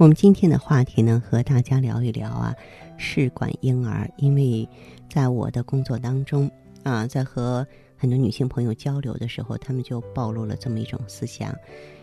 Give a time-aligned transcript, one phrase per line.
[0.00, 2.56] 我们今天的话题呢，和大家聊一聊啊，
[2.96, 4.10] 试管婴儿。
[4.16, 4.66] 因为
[5.10, 6.50] 在我的工作当中
[6.84, 7.66] 啊，在和
[7.98, 11.54] 很多女性朋友交流的时候，她们就暴露了这么一种思想：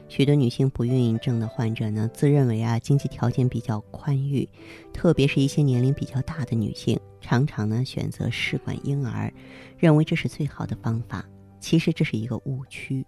[0.07, 4.47] 许多女性不孕症的患者呢，自认为啊经济条件比较宽裕，
[4.93, 9.33] 特别是一些年龄比较大的女性，常常呢选择试管婴儿，
[9.75, 11.25] 认为这是最好的方法。
[11.59, 13.03] 其实这是一个误区。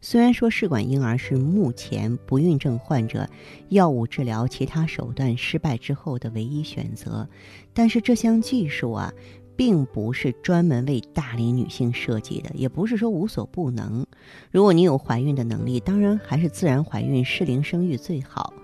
[0.00, 3.28] 虽然说试管婴儿是目前不孕症患者
[3.68, 7.28] 药物治疗其他手段失败之后的唯一选择，
[7.74, 9.12] 但是这项技术啊，
[9.56, 14.06] 并不是专门为大龄女性设计的，也不是说无所不能。
[14.50, 18.54] 如果你有怀孕的能力，当然还是自然怀孕、适龄生育最好。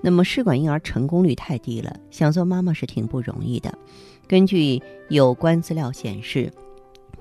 [0.00, 3.76] 那么试管婴儿成功率太低了，想做妈妈是挺不容易的。
[4.26, 6.50] 根据有关资料显示。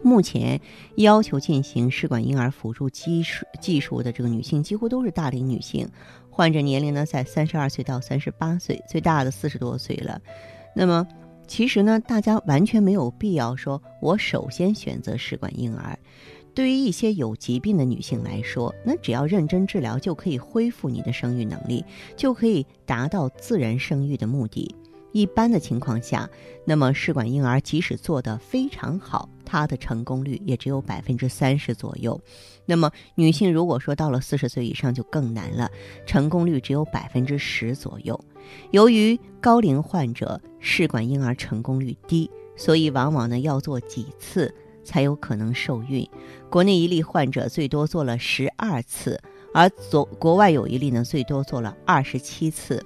[0.01, 0.59] 目前
[0.95, 5.87] 要求进行试管婴儿辅助技术技术的这个女性，几乎都是大龄女性，
[6.29, 10.21] 患者年龄呢在三十二岁到三十八岁，最大的四十多岁了。
[10.75, 11.05] 那么，
[11.47, 15.97] 其实呢，大家完全没有必要说，我首先选择试管婴儿。
[16.53, 24.75] 对于一些有疾病的女性来说，那只要认真治疗，就可以恢复你的生育能力，就可以达到自然生育的目的。
[25.17, 26.29] 一般的情况下，
[26.63, 32.21] 那么试管婴儿即使做得非常好，它的成功率也只有百分之三十左右。
[32.67, 35.71] 那么女性如果说到了四十岁以上就更难了，
[36.05, 38.19] 成功率只有百分之十左右。
[38.69, 44.53] 由于高龄患者试管婴儿成功率低，所以往往呢要做几次
[44.83, 46.08] 才有可能受孕。
[46.47, 49.19] 国内一例患者最多做了十二次，
[49.52, 52.86] 而国国外有一例呢最多做了二十七次。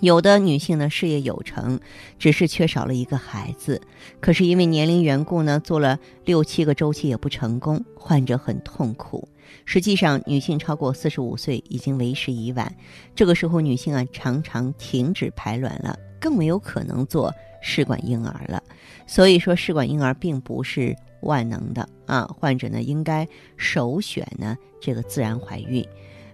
[0.00, 1.78] 有的女性呢事业有成，
[2.18, 3.80] 只是缺少了一个孩子，
[4.18, 9.28] 可是因为年龄缘故呢，做了六七个周期也不成功，患者很痛苦。
[9.66, 12.74] 实际上，女性超过四十五岁已经为时已晚，
[13.14, 18.62] 这个时候女性啊常常停止排卵了，更没有可能做试管婴儿了。
[19.06, 25.86] 所以说，试管婴儿并不是万能的啊，患者呢应该首选呢这个自然怀孕。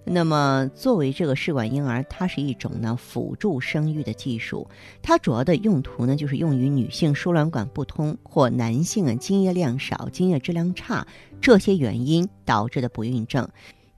[0.09, 4.69] 那么，作为这个试管婴儿，它是一种呢辅助生育的技术。
[5.03, 11.05] 它主要的用途呢，就是用于女性输卵管不通或男性啊精液量少、精液质量差
[11.41, 13.49] 这些原因导致的不孕症，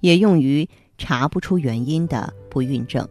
[0.00, 0.66] 也用于
[0.96, 3.06] 查不出原因的不孕症。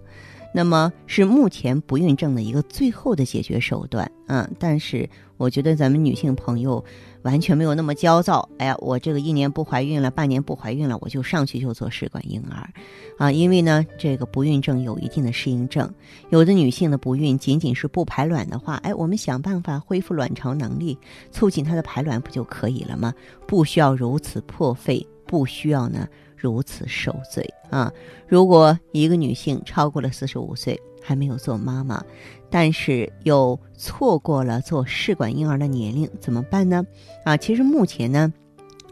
[0.52, 4.50] 那么是目前不孕症的一个最后的解决手段啊！
[4.58, 5.08] 但是
[5.38, 6.84] 我觉得咱们女性朋友
[7.22, 8.50] 完全没有那么焦躁。
[8.58, 12.70] 哎呀，我这个一年不怀孕了，半年不怀孕了，我就上去就做试管婴儿
[13.18, 13.32] 啊！
[13.32, 15.94] 因为呢，这个不孕症有一定的适应症，
[16.30, 20.98] 有的女性的不孕仅仅是不排卵的话，哎，我们想办法恢复卵巢能力，
[21.32, 23.14] 促进她的排卵不就可以了吗？
[23.46, 26.08] 不需要如此破费，不需要呢。
[26.40, 27.92] 如此受罪啊！
[28.28, 32.06] 如果一个女性超过了四十五岁还没有做妈妈，
[32.52, 36.86] 但是又错过了做试管婴儿的年龄，怎么办呢？
[37.26, 38.32] 啊，其实目前呢。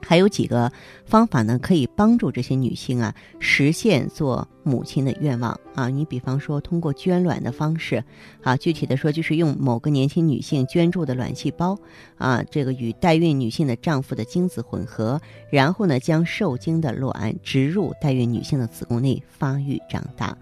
[0.07, 0.71] 还有几个
[1.03, 5.89] 方法呢，可以帮助这些女性啊实现做母亲的愿望啊。
[5.89, 8.03] 你比方说通过捐卵的方式
[8.44, 11.75] 啊，具体的说就是用某个年轻女性捐助的卵细胞
[12.17, 20.38] 啊，这个与代孕女性的丈夫的精子混合，然后呢将受精的卵植入代孕女性的子宫内发育长大。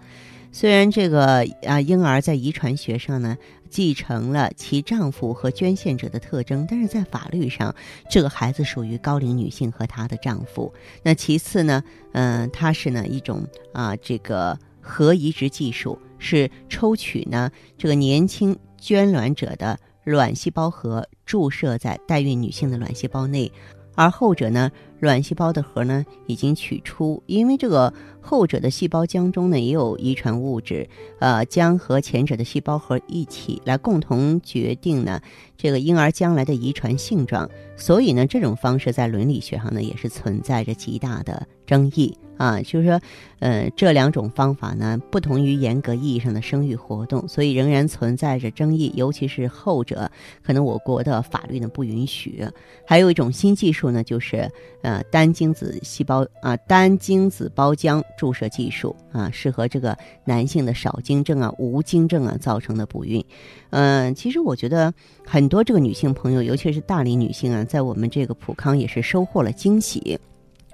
[0.54, 3.36] 虽然这个啊婴儿在遗传学上呢。
[3.70, 7.74] 继承了其丈夫和捐献者的特征，但是在法律上，
[8.08, 10.72] 这个孩子属于高龄女性和她的丈夫。
[11.02, 11.82] 那其次呢，
[12.12, 23.50] 嗯，它是呢一种啊这个核移植技术，是抽取呢这个年轻捐卵者的卵细胞核，注射在代孕女性的卵细胞内。
[23.96, 24.70] 而后者呢，
[25.04, 30.88] 卵细胞的核呢已经取出，因为这个后者的细胞浆中呢也有遗传物质，
[31.20, 35.20] 呃，将和前者的细胞核一起来共同决定呢
[35.56, 42.16] 这个婴儿将来的遗传性状，所以呢这种方式在伦理学上呢也是存在着极大的争议。
[42.36, 43.00] 啊，就是说，
[43.38, 48.92] 呃，这两种方法呢，不同于严格意义上的生育活动，所以仍然存在着争议。
[48.96, 50.10] 尤其是后者，
[50.42, 52.44] 可能我国的法律呢不允许。
[52.84, 54.50] 还有一种新技术呢，就是
[54.82, 63.24] 呃啊单精子细胞啊单精子胞浆注射技术啊，适合这个男性的少精症啊、无精症啊造成的不孕。
[63.70, 64.92] 嗯，其实我觉得
[65.26, 70.18] 很多这个女性朋友，尤其是大龄女性啊，在我们这个普康也是收获了惊喜。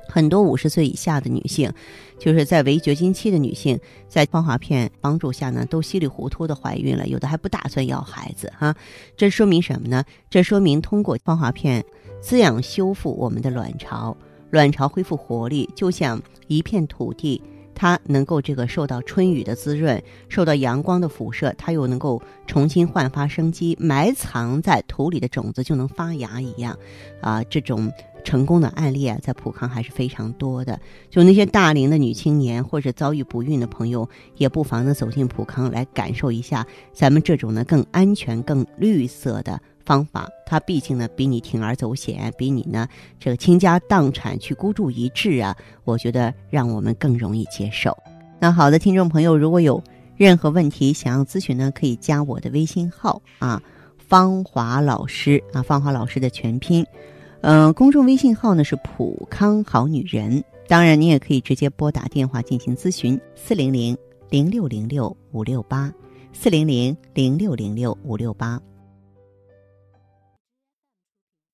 [0.08, 1.72] 很多五十岁以下的女性，
[2.19, 3.78] 就是在围绝经期的女性，
[4.08, 8.75] 在光华片帮助下呢，都稀里糊涂的怀孕了，有的还不打算要孩子哈。
[9.17, 10.05] 这说明什么呢？
[10.28, 11.84] 这说明通过光华片
[12.20, 14.17] 滋养修复我们的卵巢，
[14.50, 17.43] 卵巢恢复活力，就像一片土地，
[17.75, 26.78] 它能够这个受到春雨的滋润，受到阳光的辐射，它又能够重新焕发生机，埋藏在土里的种子就能发芽一样，
[27.20, 27.90] 啊，这种。
[28.22, 30.78] 成功的案例啊，在普康还是非常多的。
[31.08, 34.06] 就那些大龄的女青年或者遭遇不孕的朋友，
[34.37, 39.58] 也不妨呢走进普康来感受一下咱们这种呢更安全、更绿色的
[39.91, 40.29] 方法。
[40.47, 42.87] 它毕竟呢比你铤而走险，比你呢
[43.19, 47.97] 这个倾家荡产去孤注一掷啊，我觉得让我们更容易接受。
[48.39, 49.83] 那好的，听众朋友，如果有
[50.17, 53.61] 任何问题想要咨询呢，可以加我的微信号啊，
[53.99, 56.87] 芳华老师啊，芳华老师的全拼。
[57.41, 63.97] 嗯，公众微信号呢是普康好女人，当然你也可以直接拨打电话进行咨询，四零零
[64.29, 65.93] 零六零六五六八，
[66.33, 68.61] 四零零零六零六五六八。